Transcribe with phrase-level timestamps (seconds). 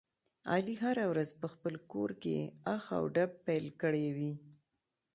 [0.51, 2.37] علي هره ورځ په خپل کورکې
[2.75, 4.33] اخ او ډب پیل کړی وي.